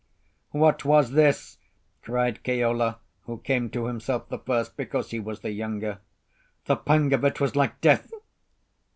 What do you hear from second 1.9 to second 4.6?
cried Keola, who came to himself the